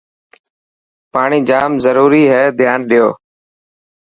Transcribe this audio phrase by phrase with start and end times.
[1.13, 3.07] پاڻي جام ضروري هي ڌيان ڏيو.